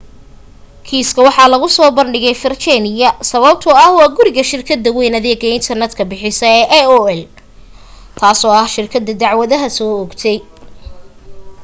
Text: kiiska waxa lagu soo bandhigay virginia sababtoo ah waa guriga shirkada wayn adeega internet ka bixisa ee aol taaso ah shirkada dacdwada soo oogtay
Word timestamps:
kiiska 0.87 1.19
waxa 1.27 1.45
lagu 1.53 1.67
soo 1.77 1.89
bandhigay 1.97 2.35
virginia 2.43 3.09
sababtoo 3.29 3.75
ah 3.83 3.91
waa 3.97 4.13
guriga 4.17 4.43
shirkada 4.51 4.89
wayn 4.97 5.13
adeega 5.19 5.47
internet 5.57 5.91
ka 5.97 6.03
bixisa 6.09 6.47
ee 6.59 6.65
aol 6.81 7.19
taaso 8.17 8.47
ah 8.59 8.67
shirkada 8.75 9.11
dacdwada 9.21 9.57
soo 9.77 9.91
oogtay 10.01 10.37